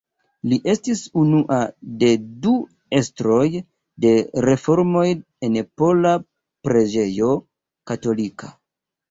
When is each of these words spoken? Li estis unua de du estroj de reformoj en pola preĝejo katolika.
Li 0.51 0.57
estis 0.71 1.01
unua 1.23 1.59
de 2.03 2.09
du 2.45 2.53
estroj 3.01 3.43
de 4.07 4.15
reformoj 4.47 5.05
en 5.49 5.61
pola 5.83 6.15
preĝejo 6.69 7.31
katolika. 7.95 8.53